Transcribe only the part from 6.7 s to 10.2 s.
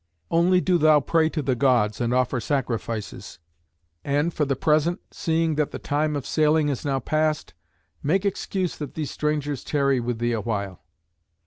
now past, make excuse that these strangers tarry with